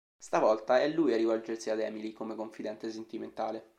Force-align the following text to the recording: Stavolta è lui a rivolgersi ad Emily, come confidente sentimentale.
Stavolta 0.17 0.81
è 0.81 0.87
lui 0.87 1.13
a 1.13 1.15
rivolgersi 1.17 1.69
ad 1.69 1.79
Emily, 1.79 2.11
come 2.11 2.33
confidente 2.33 2.89
sentimentale. 2.89 3.69